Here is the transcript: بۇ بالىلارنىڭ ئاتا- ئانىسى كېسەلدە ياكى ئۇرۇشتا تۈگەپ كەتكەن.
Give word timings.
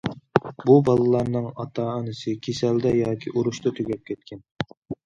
بۇ 0.61 0.77
بالىلارنىڭ 0.87 1.45
ئاتا- 1.51 1.85
ئانىسى 1.91 2.35
كېسەلدە 2.49 2.97
ياكى 3.03 3.37
ئۇرۇشتا 3.37 3.79
تۈگەپ 3.79 4.07
كەتكەن. 4.11 4.47